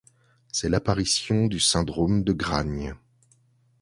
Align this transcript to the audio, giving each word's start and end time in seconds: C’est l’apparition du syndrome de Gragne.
C’est 0.51 0.69
l’apparition 0.69 1.45
du 1.45 1.59
syndrome 1.59 2.23
de 2.23 2.33
Gragne. 2.33 2.95